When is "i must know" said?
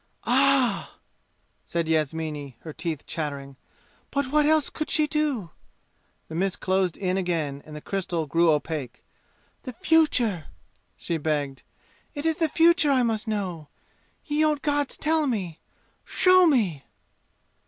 12.89-13.67